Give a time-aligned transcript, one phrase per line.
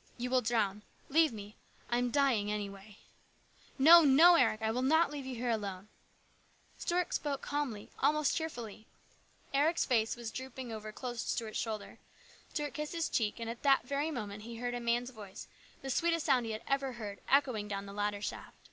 [0.18, 0.82] "You will drown.
[1.08, 1.56] Leave me.
[1.88, 2.98] I am dying, anyway.""
[3.88, 4.60] No, no, Eric!
[4.60, 5.88] I will not leave you here alone!"
[6.76, 8.86] Stuart spoke calmly, almost cheerfully.
[9.54, 11.98] Eric's face was drooping over close to Stuart's shoulder.
[12.52, 15.48] Stuart kissed his cheek, and at that very moment he heard a man's voice,
[15.80, 18.68] the sweetest sound he ever heard, echoing down the ladder shaft.